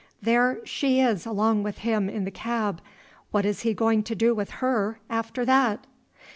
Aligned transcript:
"There 0.19 0.65
she 0.65 0.99
is 0.99 1.27
along 1.27 1.61
with 1.61 1.77
him 1.77 2.09
in 2.09 2.25
the 2.25 2.31
cab. 2.31 2.81
What 3.29 3.45
is 3.45 3.61
he 3.61 3.75
going 3.75 4.01
to 4.05 4.15
do 4.15 4.33
with 4.33 4.49
her 4.53 4.97
after 5.11 5.45
that?" 5.45 5.85